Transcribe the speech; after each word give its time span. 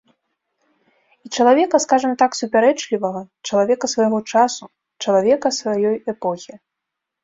І 1.27 1.31
чалавека, 1.39 1.77
скажам 1.85 2.17
так, 2.23 2.31
супярэчлівага, 2.41 3.21
чалавека 3.47 3.85
свайго 3.95 4.19
часу, 4.35 4.63
чалавека 5.07 5.47
сваёй 5.63 5.95
эпохі. 6.11 6.53